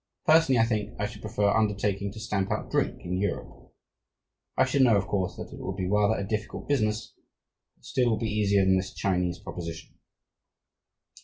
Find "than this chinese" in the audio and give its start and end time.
8.65-9.37